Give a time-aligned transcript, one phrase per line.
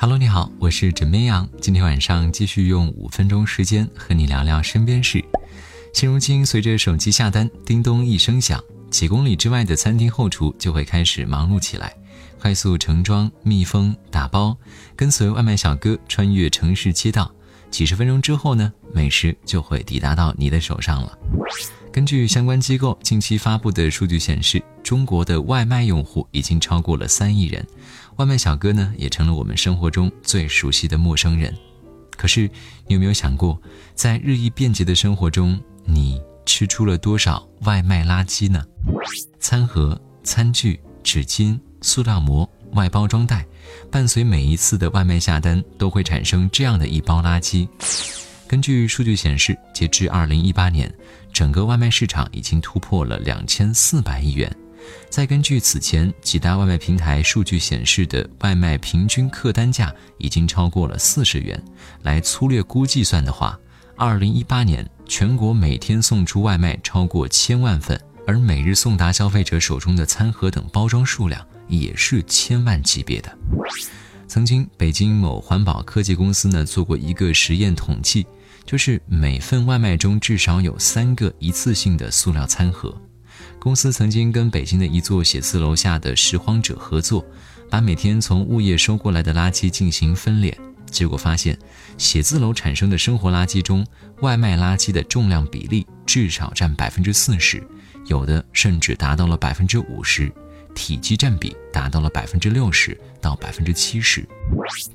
[0.00, 1.48] Hello，你好，我是枕边羊。
[1.60, 5.20] 今天晚上继续用五分钟时间和你聊聊身边事。
[5.92, 11.92] 现如今，随着手机下单叮咚一声响，几公里之外的餐厅后厨就会开始忙碌起来，
[12.40, 14.56] 快速盛装、密封、打包，
[14.94, 17.28] 跟随外卖小哥穿越城市街道。
[17.68, 21.18] 几十分钟之后呢，美食就会抵达到你的手上了。
[21.98, 27.66] 根据相关机构近期发布的数据显示，中国的外卖用户已经超过了三亿人，
[28.18, 31.52] 外卖小哥呢也成了我们生活中最熟悉的陌生人。
[32.16, 32.42] 可是，
[32.86, 33.60] 你有没有想过，
[33.96, 38.64] 在日益便捷的生活中，你吃出了多少外卖垃圾呢？
[39.40, 43.44] 餐盒、餐具、纸巾、塑料膜、外包装袋，
[43.90, 47.66] 伴随每一次的外卖下单，都会产生这样的一包垃圾。
[48.46, 50.90] 根据数据显示，截至二零一八年，
[51.38, 54.52] 整个外卖市场已经突破了两千四百亿元。
[55.08, 61.62] 再根据此前几大外卖平台数据显示的外卖平均客单价已经超过了四十元，
[62.02, 63.56] 来粗略估计算的话，
[63.96, 73.38] 二零一八年全国每天送出外卖超过千万份，而每日送达消费者手中的餐盒等包装数量也是千万级别的。
[74.28, 78.26] 曾经，北京某环保科技公司呢做过一个实验统计。
[78.66, 82.94] 就是每份外卖中至少有三个一次性的塑料餐盒。
[83.58, 87.24] 公司曾经跟北京的一座写字楼下的拾荒者合作，
[87.70, 90.54] 把每天从物业收过来的垃圾进行分拣，
[90.90, 91.58] 结果发现，
[91.96, 93.86] 写字楼产生的生活垃圾中，
[94.20, 97.66] 外卖垃圾的重量比例至少占百分之四十，
[98.04, 100.30] 有的甚至达到了百分之五十，
[100.74, 104.26] 体积占比达到了百分之六十到百分之七十。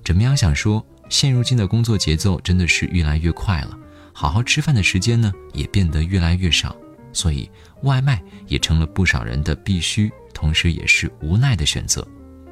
[0.04, 0.86] 怎么样想说？
[1.10, 3.78] 现如今的工作节奏真的是越来越快了，
[4.14, 6.76] 好好吃饭的时间呢也变得越来越少，
[7.12, 7.48] 所以
[7.84, 12.08] 外卖也成了不少人的必须，同时也是无奈的选择。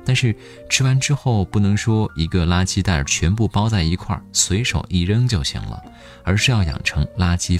[0.05, 0.35] 但是
[0.69, 5.81] 吃完之后不能说一个垃圾袋全部包在一块儿随手一扔就行了，
[6.23, 7.57] 而是要养成垃圾